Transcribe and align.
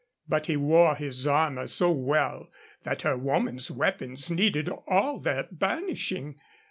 But 0.27 0.47
he 0.47 0.57
wore 0.57 0.95
his 0.95 1.27
armor 1.27 1.67
so 1.67 1.91
well 1.91 2.49
that 2.81 3.03
her 3.03 3.15
woman's 3.15 3.69
weapons 3.69 4.31
needed 4.31 4.67
all 4.87 5.19
their 5.19 5.47
burnishing. 5.51 6.39